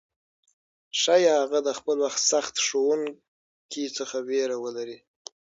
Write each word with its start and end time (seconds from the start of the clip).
ښايي 1.01 1.31
هغه 1.41 1.59
د 1.67 1.69
خپل 1.79 1.97
سخت 2.29 2.55
ښوونکي 2.65 3.85
څخه 3.97 4.17
ویره 4.29 4.57
ولري، 4.63 4.97